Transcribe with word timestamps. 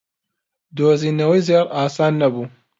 دۆزینەوەی 0.77 1.45
زێڕ 1.47 1.65
ئاسان 1.75 2.13
نەبوو. 2.21 2.45